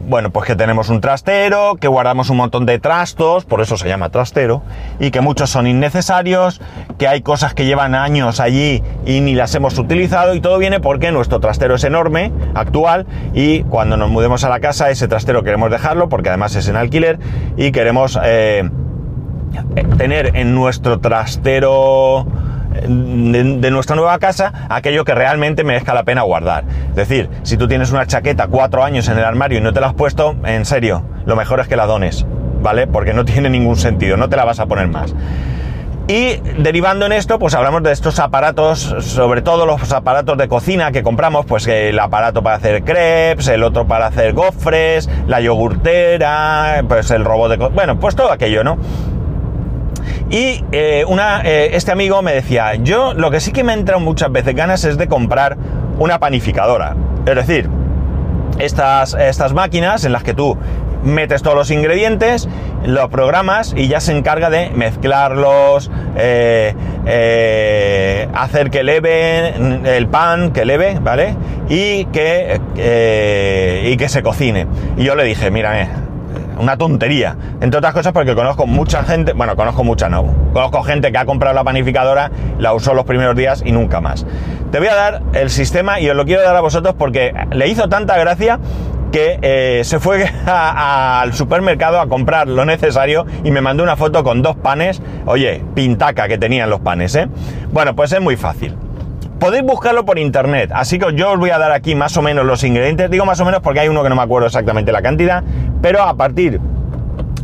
bueno, 0.00 0.30
pues 0.30 0.46
que 0.46 0.56
tenemos 0.56 0.88
un 0.88 1.00
trastero, 1.00 1.76
que 1.76 1.86
guardamos 1.86 2.30
un 2.30 2.38
montón 2.38 2.66
de 2.66 2.78
trastos, 2.78 3.44
por 3.44 3.60
eso 3.60 3.76
se 3.76 3.88
llama 3.88 4.08
trastero, 4.08 4.62
y 4.98 5.10
que 5.10 5.20
muchos 5.20 5.50
son 5.50 5.66
innecesarios, 5.66 6.60
que 6.98 7.06
hay 7.06 7.22
cosas 7.22 7.54
que 7.54 7.64
llevan 7.64 7.94
años 7.94 8.40
allí 8.40 8.82
y 9.04 9.20
ni 9.20 9.34
las 9.34 9.54
hemos 9.54 9.78
utilizado, 9.78 10.34
y 10.34 10.40
todo 10.40 10.58
viene 10.58 10.80
porque 10.80 11.12
nuestro 11.12 11.40
trastero 11.40 11.74
es 11.74 11.84
enorme, 11.84 12.32
actual, 12.54 13.06
y 13.34 13.62
cuando 13.64 13.96
nos 13.96 14.10
mudemos 14.10 14.42
a 14.44 14.48
la 14.48 14.60
casa, 14.60 14.90
ese 14.90 15.06
trastero 15.06 15.42
queremos 15.42 15.70
dejarlo, 15.70 16.08
porque 16.08 16.30
además 16.30 16.56
es 16.56 16.68
en 16.68 16.76
alquiler, 16.76 17.18
y 17.56 17.70
queremos 17.70 18.18
eh, 18.24 18.68
tener 19.98 20.36
en 20.36 20.54
nuestro 20.54 21.00
trastero 21.00 22.26
de, 22.70 23.70
nuestra 23.70 23.96
nueva 23.96 24.18
casa 24.18 24.52
aquello 24.68 25.04
que 25.04 25.14
realmente 25.14 25.64
merezca 25.64 25.94
la 25.94 26.04
pena 26.04 26.22
guardar. 26.22 26.64
Es 26.90 26.96
decir, 26.96 27.28
si 27.42 27.56
tú 27.56 27.68
tienes 27.68 27.90
una 27.92 28.06
chaqueta 28.06 28.46
cuatro 28.48 28.84
años 28.84 29.08
en 29.08 29.18
el 29.18 29.24
armario 29.24 29.58
y 29.58 29.60
no 29.60 29.72
te 29.72 29.80
la 29.80 29.88
has 29.88 29.94
puesto, 29.94 30.36
en 30.44 30.64
serio, 30.64 31.04
lo 31.26 31.36
mejor 31.36 31.60
es 31.60 31.68
que 31.68 31.76
la 31.76 31.86
dones, 31.86 32.26
¿vale? 32.62 32.86
Porque 32.86 33.12
no 33.12 33.24
tiene 33.30 33.50
ningún 33.50 33.76
sentido, 33.76 34.16
no 34.16 34.28
te 34.28 34.36
la 34.36 34.44
vas 34.44 34.60
a 34.60 34.66
poner 34.66 34.88
más. 34.88 35.14
Y 36.08 36.40
derivando 36.58 37.06
en 37.06 37.12
esto, 37.12 37.38
pues 37.38 37.54
hablamos 37.54 37.84
de 37.84 37.92
estos 37.92 38.18
aparatos, 38.18 38.80
sobre 38.98 39.42
todo 39.42 39.64
los 39.64 39.92
aparatos 39.92 40.36
de 40.36 40.48
cocina 40.48 40.90
que 40.90 41.04
compramos, 41.04 41.46
pues 41.46 41.68
el 41.68 41.96
aparato 42.00 42.42
para 42.42 42.56
hacer 42.56 42.82
crepes, 42.82 43.46
el 43.46 43.62
otro 43.62 43.86
para 43.86 44.08
hacer 44.08 44.32
gofres, 44.32 45.08
la 45.28 45.40
yogurtera, 45.40 46.82
pues 46.88 47.12
el 47.12 47.24
robot 47.24 47.50
de... 47.50 47.56
Bueno, 47.68 48.00
pues 48.00 48.16
todo 48.16 48.32
aquello, 48.32 48.64
¿no? 48.64 48.76
Y 50.30 50.64
eh, 50.70 51.04
una, 51.08 51.42
eh, 51.44 51.70
este 51.72 51.90
amigo 51.90 52.22
me 52.22 52.32
decía, 52.32 52.76
yo 52.76 53.14
lo 53.14 53.32
que 53.32 53.40
sí 53.40 53.50
que 53.50 53.64
me 53.64 53.72
entra 53.72 53.98
muchas 53.98 54.30
veces 54.30 54.54
ganas 54.54 54.84
es 54.84 54.96
de 54.96 55.08
comprar 55.08 55.56
una 55.98 56.20
panificadora. 56.20 56.94
Es 57.26 57.34
decir, 57.34 57.68
estas, 58.60 59.14
estas 59.14 59.52
máquinas 59.52 60.04
en 60.04 60.12
las 60.12 60.22
que 60.22 60.32
tú 60.32 60.56
metes 61.02 61.42
todos 61.42 61.56
los 61.56 61.70
ingredientes, 61.72 62.48
lo 62.84 63.08
programas 63.08 63.74
y 63.76 63.88
ya 63.88 64.00
se 64.00 64.16
encarga 64.16 64.50
de 64.50 64.70
mezclarlos, 64.70 65.90
eh, 66.16 66.76
hacer 68.32 68.70
que 68.70 68.84
leve 68.84 69.54
el 69.96 70.06
pan, 70.06 70.52
que 70.52 70.64
leve, 70.64 70.98
¿vale? 71.00 71.34
Y 71.68 72.04
que, 72.06 72.60
y 73.84 73.96
que 73.96 74.08
se 74.08 74.22
cocine. 74.22 74.68
Y 74.96 75.04
yo 75.04 75.16
le 75.16 75.24
dije, 75.24 75.50
mira, 75.50 75.88
una 76.58 76.76
tontería. 76.76 77.36
Entre 77.60 77.78
otras 77.78 77.94
cosas 77.94 78.12
porque 78.12 78.34
conozco 78.34 78.66
mucha 78.66 79.02
gente, 79.02 79.32
bueno, 79.32 79.56
conozco 79.56 79.84
mucha 79.84 80.08
no, 80.08 80.34
conozco 80.52 80.82
gente 80.82 81.10
que 81.12 81.18
ha 81.18 81.24
comprado 81.24 81.54
la 81.54 81.64
panificadora, 81.64 82.30
la 82.58 82.72
usó 82.72 82.94
los 82.94 83.04
primeros 83.04 83.36
días 83.36 83.62
y 83.64 83.72
nunca 83.72 84.00
más. 84.00 84.26
Te 84.70 84.78
voy 84.78 84.88
a 84.88 84.94
dar 84.94 85.22
el 85.32 85.50
sistema 85.50 86.00
y 86.00 86.08
os 86.08 86.16
lo 86.16 86.24
quiero 86.24 86.42
dar 86.42 86.54
a 86.54 86.60
vosotros 86.60 86.94
porque 86.96 87.32
le 87.50 87.68
hizo 87.68 87.88
tanta 87.88 88.16
gracia 88.18 88.58
que 89.10 89.38
eh, 89.42 89.82
se 89.84 89.98
fue 89.98 90.24
al 90.46 91.32
supermercado 91.32 92.00
a 92.00 92.08
comprar 92.08 92.48
lo 92.48 92.64
necesario 92.64 93.26
y 93.44 93.50
me 93.50 93.60
mandó 93.60 93.82
una 93.82 93.96
foto 93.96 94.22
con 94.22 94.42
dos 94.42 94.56
panes, 94.56 95.02
oye, 95.26 95.62
pintaca 95.74 96.28
que 96.28 96.38
tenían 96.38 96.70
los 96.70 96.80
panes, 96.80 97.14
¿eh? 97.16 97.28
Bueno, 97.72 97.96
pues 97.96 98.12
es 98.12 98.20
muy 98.20 98.36
fácil. 98.36 98.76
Podéis 99.40 99.62
buscarlo 99.62 100.04
por 100.04 100.18
internet, 100.18 100.70
así 100.74 100.98
que 100.98 101.14
yo 101.14 101.32
os 101.32 101.38
voy 101.38 101.48
a 101.48 101.56
dar 101.56 101.72
aquí 101.72 101.94
más 101.94 102.14
o 102.18 102.20
menos 102.20 102.44
los 102.44 102.62
ingredientes. 102.62 103.10
Digo 103.10 103.24
más 103.24 103.40
o 103.40 103.46
menos 103.46 103.62
porque 103.62 103.80
hay 103.80 103.88
uno 103.88 104.02
que 104.02 104.10
no 104.10 104.14
me 104.14 104.20
acuerdo 104.20 104.46
exactamente 104.46 104.92
la 104.92 105.00
cantidad, 105.00 105.42
pero 105.80 106.02
a 106.02 106.14
partir 106.14 106.60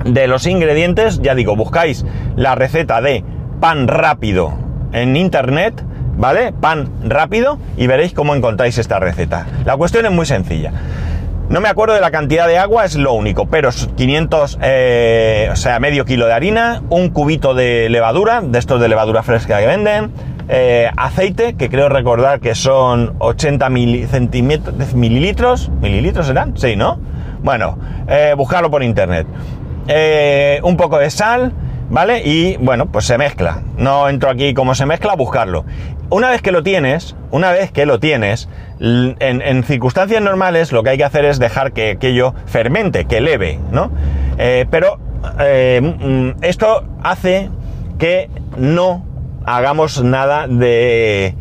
de 0.04 0.26
los 0.26 0.46
ingredientes, 0.46 1.22
ya 1.22 1.34
digo, 1.34 1.56
buscáis 1.56 2.04
la 2.36 2.54
receta 2.54 3.00
de 3.00 3.24
pan 3.60 3.88
rápido 3.88 4.52
en 4.92 5.16
internet, 5.16 5.82
¿vale? 6.18 6.52
Pan 6.52 6.90
rápido 7.02 7.58
y 7.78 7.86
veréis 7.86 8.12
cómo 8.12 8.34
encontráis 8.34 8.76
esta 8.76 8.98
receta. 8.98 9.46
La 9.64 9.78
cuestión 9.78 10.04
es 10.04 10.12
muy 10.12 10.26
sencilla. 10.26 10.72
No 11.48 11.62
me 11.62 11.70
acuerdo 11.70 11.94
de 11.94 12.02
la 12.02 12.10
cantidad 12.10 12.46
de 12.46 12.58
agua, 12.58 12.84
es 12.84 12.96
lo 12.96 13.14
único, 13.14 13.46
pero 13.46 13.70
500, 13.70 14.58
eh, 14.60 15.48
o 15.50 15.56
sea, 15.56 15.80
medio 15.80 16.04
kilo 16.04 16.26
de 16.26 16.34
harina, 16.34 16.82
un 16.90 17.08
cubito 17.08 17.54
de 17.54 17.88
levadura, 17.88 18.42
de 18.42 18.58
estos 18.58 18.82
de 18.82 18.88
levadura 18.88 19.22
fresca 19.22 19.60
que 19.60 19.66
venden, 19.66 20.12
eh, 20.48 20.88
aceite, 20.96 21.54
que 21.54 21.68
creo 21.68 21.88
recordar 21.88 22.38
que 22.38 22.54
son 22.54 23.16
80 23.18 23.68
mililitros, 23.68 25.70
mililitros 25.80 26.26
serán, 26.26 26.56
sí, 26.56 26.76
¿no? 26.76 27.00
Bueno, 27.42 27.76
eh, 28.08 28.34
buscarlo 28.36 28.70
por 28.70 28.84
internet. 28.84 29.26
Eh, 29.88 30.60
un 30.62 30.76
poco 30.76 30.98
de 30.98 31.10
sal, 31.10 31.52
¿vale? 31.90 32.22
Y 32.24 32.58
bueno, 32.58 32.86
pues 32.86 33.06
se 33.06 33.18
mezcla. 33.18 33.62
No 33.76 34.08
entro 34.08 34.30
aquí 34.30 34.54
como 34.54 34.76
se 34.76 34.86
mezcla, 34.86 35.16
buscarlo. 35.16 35.64
Una 36.10 36.30
vez 36.30 36.42
que 36.42 36.52
lo 36.52 36.62
tienes, 36.62 37.16
una 37.32 37.50
vez 37.50 37.72
que 37.72 37.84
lo 37.84 37.98
tienes, 37.98 38.48
en, 38.78 39.64
circunstancias 39.64 40.22
normales 40.22 40.70
lo 40.70 40.84
que 40.84 40.90
hay 40.90 40.96
que 40.96 41.04
hacer 41.04 41.24
es 41.24 41.40
dejar 41.40 41.72
que 41.72 41.92
aquello 41.92 42.34
fermente, 42.46 43.06
que 43.06 43.20
leve, 43.20 43.58
¿no? 43.72 43.90
pero 44.70 44.98
mm, 44.98 46.42
esto 46.42 46.84
hace 47.02 47.50
que 47.98 48.30
no 48.56 49.02
hagamos 49.46 50.02
nada 50.02 50.46
de, 50.48 51.34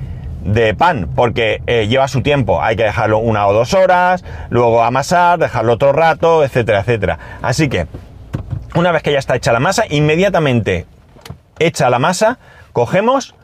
pan, 0.77 1.09
porque 1.15 1.61
eh, 1.65 1.87
lleva 1.87 2.07
su 2.07 2.21
tiempo, 2.21 2.61
hay 2.61 2.75
que 2.75 2.83
dejarlo 2.83 3.17
una 3.17 3.47
o 3.47 3.53
dos 3.53 3.73
horas, 3.73 4.23
luego 4.49 4.83
amasar, 4.83 5.39
dejarlo 5.39 5.73
otro 5.73 5.91
rato, 5.91 6.43
etcétera, 6.43 6.81
etcétera. 6.81 7.19
Así 7.41 7.67
que, 7.67 7.87
una 8.75 8.91
vez 8.91 9.01
que 9.03 9.11
ya 9.11 9.19
está 9.19 9.35
hecha 9.35 9.51
la 9.51 9.59
masa, 9.59 9.85
inmediatamente 9.89 10.85
hecha 11.59 11.89
la 11.89 11.99
masa, 11.99 12.37
cogemos 12.73 13.35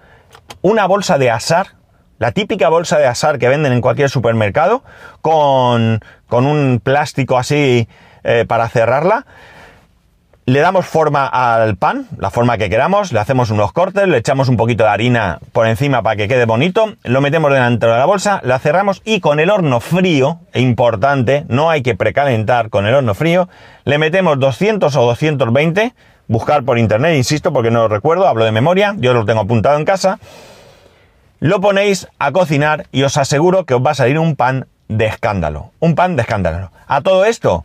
una 0.62 0.86
bolsa 0.86 1.18
de 1.18 1.32
asar, 1.32 1.76
la 2.20 2.32
típica 2.32 2.70
bolsa 2.70 3.00
de 3.00 3.08
asar 3.08 3.40
que 3.40 3.50
venden 3.50 3.74
en 3.74 3.82
cualquier 3.82 4.10
supermercado, 4.10 4.84
con, 5.22 6.02
con 6.28 6.46
un 6.46 6.80
plástico 6.84 7.38
así 7.38 7.88
eh, 8.24 8.46
para 8.48 8.70
cerrarla, 8.70 9.26
le 10.46 10.60
damos 10.60 10.86
forma 10.86 11.28
al 11.28 11.78
pan, 11.78 12.08
la 12.18 12.32
forma 12.32 12.58
que 12.58 12.70
queramos, 12.70 13.14
le 13.14 13.20
hacemos 13.20 13.52
unos 13.52 13.72
cortes, 13.72 14.08
le 14.08 14.18
echamos 14.18 14.50
un 14.50 14.58
poquito 14.58 14.84
de 14.84 14.90
harina 14.90 15.40
por 15.52 15.68
encima 15.68 16.02
para 16.02 16.16
que 16.16 16.28
quede 16.28 16.46
bonito, 16.46 16.96
lo 17.04 17.22
metemos 17.22 17.52
dentro 17.54 17.92
de 17.92 17.98
la 17.98 18.06
bolsa, 18.06 18.42
la 18.44 18.58
cerramos 18.58 19.02
y 19.06 19.20
con 19.20 19.40
el 19.40 19.52
horno 19.52 19.80
frío, 19.80 20.40
importante, 20.54 21.46
no 21.48 21.70
hay 21.70 21.84
que 21.84 21.96
precalentar 21.96 22.70
con 22.70 22.88
el 22.88 22.96
horno 22.96 23.14
frío, 23.14 23.50
le 23.86 23.98
metemos 24.00 24.40
200 24.40 24.96
o 24.96 25.02
220, 25.04 25.94
buscar 26.28 26.64
por 26.64 26.80
internet, 26.80 27.16
insisto, 27.16 27.54
porque 27.54 27.72
no 27.72 27.82
lo 27.84 27.88
recuerdo, 27.88 28.28
hablo 28.28 28.44
de 28.44 28.52
memoria, 28.52 28.96
yo 28.98 29.14
lo 29.14 29.26
tengo 29.26 29.42
apuntado 29.42 29.78
en 29.78 29.86
casa, 29.86 30.20
lo 31.40 31.62
ponéis 31.62 32.08
a 32.20 32.32
cocinar 32.32 32.88
y 32.92 33.04
os 33.04 33.18
aseguro 33.18 33.66
que 33.66 33.76
os 33.76 33.86
va 33.86 33.92
a 33.92 33.96
salir 33.96 34.18
un 34.18 34.36
pan 34.36 34.68
de 34.88 35.06
escándalo, 35.06 35.72
un 35.80 35.96
pan 35.96 36.16
de 36.16 36.24
escándalo. 36.24 36.72
A 36.88 37.02
todo 37.02 37.26
esto, 37.26 37.64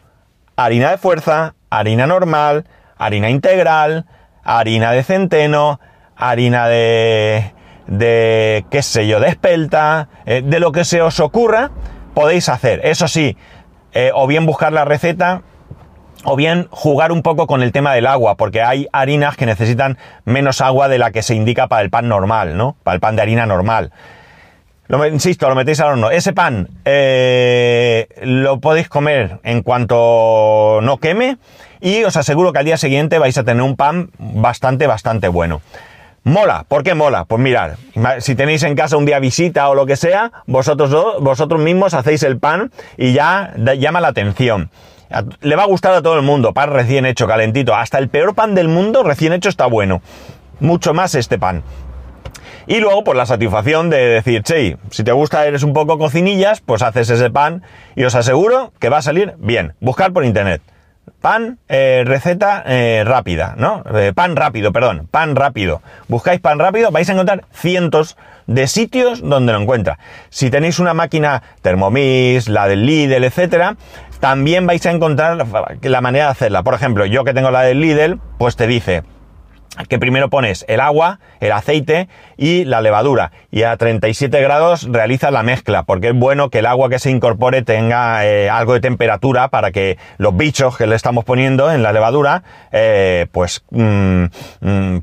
harina 0.56 0.90
de 0.90 0.98
fuerza, 0.98 1.54
harina 1.70 2.06
normal, 2.06 2.66
harina 2.98 3.30
integral, 3.30 4.06
harina 4.44 4.92
de 4.92 5.02
centeno, 5.02 5.80
harina 6.16 6.68
de, 6.68 7.52
de 7.86 8.64
qué 8.70 8.82
sé 8.82 9.06
yo, 9.06 9.20
de 9.20 9.28
espelta, 9.28 10.08
eh, 10.24 10.42
de 10.44 10.60
lo 10.60 10.72
que 10.72 10.84
se 10.84 11.02
os 11.02 11.20
ocurra, 11.20 11.70
podéis 12.14 12.48
hacer. 12.48 12.80
Eso 12.84 13.08
sí, 13.08 13.36
eh, 13.92 14.10
o 14.14 14.26
bien 14.26 14.46
buscar 14.46 14.72
la 14.72 14.84
receta, 14.84 15.42
o 16.24 16.34
bien 16.34 16.66
jugar 16.70 17.12
un 17.12 17.22
poco 17.22 17.46
con 17.46 17.62
el 17.62 17.72
tema 17.72 17.94
del 17.94 18.06
agua, 18.06 18.36
porque 18.36 18.62
hay 18.62 18.88
harinas 18.92 19.36
que 19.36 19.46
necesitan 19.46 19.98
menos 20.24 20.60
agua 20.60 20.88
de 20.88 20.98
la 20.98 21.10
que 21.10 21.22
se 21.22 21.34
indica 21.34 21.68
para 21.68 21.82
el 21.82 21.90
pan 21.90 22.08
normal, 22.08 22.56
¿no? 22.56 22.76
Para 22.82 22.96
el 22.96 23.00
pan 23.00 23.16
de 23.16 23.22
harina 23.22 23.46
normal. 23.46 23.92
Lo, 24.88 25.04
insisto, 25.06 25.48
lo 25.48 25.54
metéis 25.54 25.80
al 25.80 25.92
horno. 25.92 26.10
Ese 26.10 26.32
pan 26.32 26.68
eh, 26.84 28.08
lo 28.22 28.60
podéis 28.60 28.88
comer 28.88 29.38
en 29.42 29.62
cuanto 29.62 30.80
no 30.82 30.98
queme 30.98 31.38
y 31.80 32.04
os 32.04 32.16
aseguro 32.16 32.52
que 32.52 32.60
al 32.60 32.64
día 32.64 32.76
siguiente 32.76 33.18
vais 33.18 33.36
a 33.38 33.44
tener 33.44 33.62
un 33.62 33.76
pan 33.76 34.10
bastante, 34.18 34.86
bastante 34.86 35.28
bueno. 35.28 35.60
Mola, 36.24 36.64
¿por 36.66 36.82
qué 36.82 36.94
mola? 36.94 37.24
Pues 37.24 37.40
mirar, 37.40 37.76
si 38.18 38.34
tenéis 38.34 38.64
en 38.64 38.74
casa 38.74 38.96
un 38.96 39.06
día 39.06 39.20
visita 39.20 39.68
o 39.68 39.76
lo 39.76 39.86
que 39.86 39.94
sea, 39.94 40.32
vosotros, 40.46 41.20
vosotros 41.20 41.60
mismos 41.60 41.94
hacéis 41.94 42.24
el 42.24 42.36
pan 42.38 42.72
y 42.96 43.12
ya 43.12 43.54
llama 43.78 44.00
la 44.00 44.08
atención. 44.08 44.70
Le 45.40 45.54
va 45.54 45.62
a 45.62 45.66
gustar 45.66 45.94
a 45.94 46.02
todo 46.02 46.16
el 46.16 46.22
mundo, 46.22 46.52
pan 46.52 46.70
recién 46.70 47.06
hecho, 47.06 47.28
calentito. 47.28 47.76
Hasta 47.76 47.98
el 47.98 48.08
peor 48.08 48.34
pan 48.34 48.56
del 48.56 48.66
mundo 48.66 49.04
recién 49.04 49.32
hecho 49.32 49.48
está 49.48 49.66
bueno. 49.66 50.02
Mucho 50.58 50.94
más 50.94 51.14
este 51.14 51.38
pan. 51.38 51.62
Y 52.66 52.80
luego, 52.80 53.04
pues 53.04 53.16
la 53.16 53.26
satisfacción 53.26 53.90
de 53.90 53.98
decir, 54.08 54.42
che, 54.42 54.76
si 54.90 55.04
te 55.04 55.12
gusta, 55.12 55.46
eres 55.46 55.62
un 55.62 55.72
poco 55.72 55.98
cocinillas, 55.98 56.60
pues 56.60 56.82
haces 56.82 57.10
ese 57.10 57.30
pan 57.30 57.62
y 57.94 58.04
os 58.04 58.14
aseguro 58.14 58.72
que 58.80 58.88
va 58.88 58.98
a 58.98 59.02
salir 59.02 59.34
bien. 59.38 59.74
Buscar 59.80 60.12
por 60.12 60.24
internet. 60.24 60.60
Pan, 61.20 61.58
eh, 61.68 62.02
receta 62.04 62.64
eh, 62.66 63.04
rápida, 63.06 63.54
¿no? 63.56 63.84
Eh, 63.94 64.12
pan 64.12 64.34
rápido, 64.34 64.72
perdón, 64.72 65.06
pan 65.08 65.36
rápido. 65.36 65.80
Buscáis 66.08 66.40
pan 66.40 66.58
rápido, 66.58 66.90
vais 66.90 67.08
a 67.08 67.12
encontrar 67.12 67.44
cientos 67.52 68.16
de 68.48 68.66
sitios 68.66 69.22
donde 69.22 69.52
lo 69.52 69.60
encuentra. 69.60 69.98
Si 70.30 70.50
tenéis 70.50 70.80
una 70.80 70.94
máquina 70.94 71.42
Thermomix, 71.62 72.48
la 72.48 72.66
del 72.66 72.84
Lidl, 72.84 73.22
etcétera, 73.22 73.76
también 74.18 74.66
vais 74.66 74.84
a 74.86 74.90
encontrar 74.90 75.46
la 75.80 76.00
manera 76.00 76.26
de 76.26 76.30
hacerla. 76.32 76.64
Por 76.64 76.74
ejemplo, 76.74 77.06
yo 77.06 77.22
que 77.22 77.34
tengo 77.34 77.52
la 77.52 77.62
del 77.62 77.80
Lidl, 77.80 78.20
pues 78.38 78.56
te 78.56 78.66
dice, 78.66 79.04
que 79.88 79.98
primero 79.98 80.30
pones 80.30 80.64
el 80.68 80.80
agua, 80.80 81.20
el 81.40 81.52
aceite 81.52 82.08
y 82.36 82.64
la 82.64 82.80
levadura. 82.80 83.32
Y 83.50 83.62
a 83.62 83.76
37 83.76 84.40
grados 84.40 84.84
realizas 84.90 85.32
la 85.32 85.42
mezcla, 85.42 85.84
porque 85.84 86.08
es 86.08 86.14
bueno 86.14 86.50
que 86.50 86.60
el 86.60 86.66
agua 86.66 86.88
que 86.88 86.98
se 86.98 87.10
incorpore 87.10 87.62
tenga 87.62 88.26
eh, 88.26 88.48
algo 88.50 88.74
de 88.74 88.80
temperatura 88.80 89.48
para 89.48 89.70
que 89.70 89.98
los 90.18 90.36
bichos 90.36 90.76
que 90.76 90.86
le 90.86 90.96
estamos 90.96 91.24
poniendo 91.24 91.70
en 91.70 91.82
la 91.82 91.92
levadura, 91.92 92.42
eh, 92.72 93.26
pues 93.32 93.64
mm, 93.70 94.24
mm, 94.60 94.98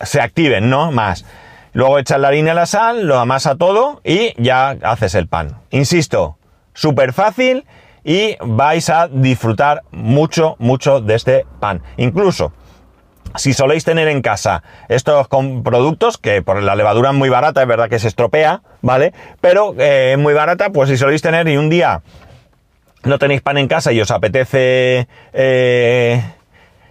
se 0.00 0.20
activen, 0.20 0.70
¿no? 0.70 0.92
Más. 0.92 1.24
Luego 1.72 1.98
echas 1.98 2.18
la 2.18 2.28
harina 2.28 2.52
y 2.52 2.54
la 2.54 2.66
sal, 2.66 3.06
lo 3.06 3.18
amasa 3.18 3.54
todo 3.54 4.00
y 4.04 4.34
ya 4.42 4.76
haces 4.82 5.14
el 5.14 5.28
pan. 5.28 5.58
Insisto, 5.70 6.36
súper 6.74 7.12
fácil 7.12 7.64
y 8.02 8.36
vais 8.40 8.88
a 8.90 9.08
disfrutar 9.08 9.82
mucho, 9.92 10.56
mucho 10.58 11.00
de 11.00 11.14
este 11.14 11.46
pan. 11.60 11.82
Incluso 11.96 12.52
si 13.36 13.52
soléis 13.52 13.84
tener 13.84 14.08
en 14.08 14.22
casa 14.22 14.62
estos 14.88 15.28
productos, 15.28 16.18
que 16.18 16.42
por 16.42 16.62
la 16.62 16.74
levadura 16.74 17.10
es 17.10 17.16
muy 17.16 17.28
barata, 17.28 17.62
es 17.62 17.68
verdad 17.68 17.88
que 17.88 17.98
se 17.98 18.08
estropea, 18.08 18.62
¿vale? 18.82 19.12
Pero 19.40 19.74
eh, 19.78 20.16
muy 20.18 20.34
barata, 20.34 20.70
pues 20.70 20.88
si 20.88 20.96
soléis 20.96 21.22
tener 21.22 21.48
y 21.48 21.56
un 21.56 21.70
día 21.70 22.02
no 23.04 23.18
tenéis 23.18 23.40
pan 23.40 23.58
en 23.58 23.68
casa 23.68 23.92
y 23.92 24.00
os 24.00 24.10
apetece 24.10 25.06
eh, 25.32 26.22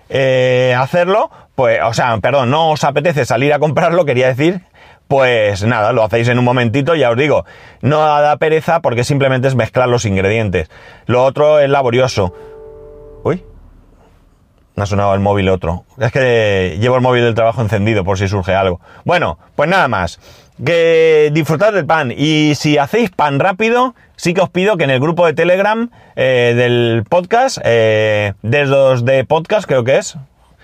eh, 0.09 0.75
hacerlo, 0.77 1.29
pues, 1.55 1.79
o 1.83 1.93
sea, 1.93 2.17
perdón, 2.17 2.49
no 2.49 2.71
os 2.71 2.83
apetece 2.83 3.25
salir 3.25 3.53
a 3.53 3.59
comprarlo, 3.59 4.05
quería 4.05 4.27
decir, 4.27 4.61
pues 5.07 5.63
nada, 5.63 5.91
lo 5.91 6.03
hacéis 6.03 6.27
en 6.29 6.39
un 6.39 6.45
momentito, 6.45 6.95
ya 6.95 7.09
os 7.11 7.17
digo, 7.17 7.45
no 7.81 7.99
da 7.99 8.37
pereza 8.37 8.79
porque 8.81 9.03
simplemente 9.03 9.47
es 9.47 9.55
mezclar 9.55 9.89
los 9.89 10.05
ingredientes. 10.05 10.69
Lo 11.05 11.23
otro 11.23 11.59
es 11.59 11.69
laborioso. 11.69 12.33
Uy, 13.23 13.43
me 14.75 14.83
ha 14.83 14.85
sonado 14.85 15.13
el 15.13 15.19
móvil 15.19 15.49
otro. 15.49 15.83
Es 15.99 16.11
que 16.11 16.77
llevo 16.79 16.95
el 16.95 17.01
móvil 17.01 17.23
del 17.23 17.35
trabajo 17.35 17.61
encendido 17.61 18.03
por 18.03 18.17
si 18.17 18.27
surge 18.27 18.55
algo. 18.55 18.79
Bueno, 19.05 19.37
pues 19.55 19.69
nada 19.69 19.87
más. 19.87 20.19
Que 20.63 21.29
disfrutad 21.33 21.73
del 21.73 21.85
pan. 21.85 22.13
Y 22.15 22.55
si 22.55 22.77
hacéis 22.77 23.09
pan 23.11 23.39
rápido, 23.39 23.95
sí 24.15 24.33
que 24.33 24.41
os 24.41 24.49
pido 24.49 24.77
que 24.77 24.83
en 24.83 24.89
el 24.89 24.99
grupo 24.99 25.25
de 25.25 25.33
Telegram 25.33 25.89
eh, 26.15 26.53
del 26.55 27.03
podcast, 27.09 27.57
eh, 27.63 28.33
de 28.41 28.65
los 28.65 29.05
de 29.05 29.23
podcast 29.25 29.67
creo 29.67 29.83
que 29.83 29.97
es. 29.97 30.17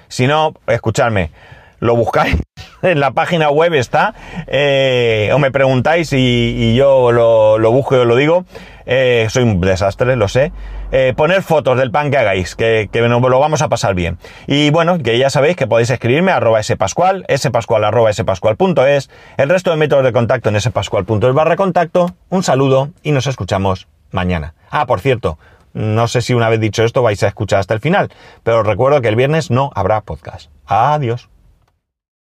Si 0.08 0.28
no, 0.28 0.54
escuchadme. 0.68 1.32
Lo 1.80 1.96
buscáis 1.96 2.36
en 2.82 3.00
la 3.00 3.12
página 3.12 3.50
web 3.50 3.74
está, 3.74 4.14
eh, 4.48 5.30
o 5.34 5.40
me 5.40 5.52
preguntáis 5.52 6.14
y, 6.14 6.76
yo 6.76 7.12
lo, 7.12 7.72
busco 7.72 7.96
y 7.96 8.00
os 8.00 8.08
lo 8.08 8.16
digo. 8.16 8.46
Eh, 8.88 9.26
soy 9.30 9.44
un 9.44 9.60
desastre, 9.62 10.16
lo 10.16 10.28
sé. 10.28 10.52
Eh, 10.92 11.14
poner 11.18 11.42
fotos 11.42 11.78
del 11.78 11.90
pan 11.90 12.12
que 12.12 12.18
hagáis, 12.18 12.56
que, 12.56 12.90
que 12.92 13.02
nos 13.02 13.22
lo 13.22 13.40
vamos 13.40 13.62
a 13.62 13.70
pasar 13.70 13.96
bien. 13.96 14.20
Y 14.46 14.70
bueno, 14.70 15.00
que 15.00 15.18
ya 15.18 15.30
sabéis 15.30 15.56
que 15.56 15.66
podéis 15.66 15.90
escribirme 15.90 16.32
a 16.32 16.38
arroba 16.38 16.62
spascual, 16.62 17.26
spascual 17.36 17.84
arroba 17.84 18.14
spascual.es, 18.14 19.10
el 19.38 19.50
resto 19.50 19.72
de 19.72 19.78
métodos 19.78 20.04
de 20.04 20.14
contacto 20.14 20.50
en 20.50 20.62
spascual.es 20.62 21.34
barra 21.34 21.56
contacto. 21.56 22.16
Un 22.30 22.44
saludo 22.44 22.90
y 23.02 23.12
nos 23.12 23.26
escuchamos 23.28 23.88
mañana. 24.12 24.54
Ah, 24.70 24.86
por 24.86 25.00
cierto, 25.00 25.40
no 25.74 26.08
sé 26.08 26.22
si 26.22 26.34
una 26.34 26.50
vez 26.50 26.60
dicho 26.60 26.84
esto 26.84 27.02
vais 27.02 27.22
a 27.24 27.28
escuchar 27.28 27.60
hasta 27.60 27.74
el 27.74 27.80
final, 27.80 28.12
pero 28.44 28.64
recuerdo 28.64 29.02
que 29.02 29.10
el 29.10 29.16
viernes 29.16 29.52
no 29.52 29.72
habrá 29.76 30.02
podcast. 30.02 30.50
Adiós. 30.66 31.30